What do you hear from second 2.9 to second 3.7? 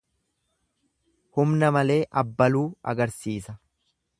agarsiisa.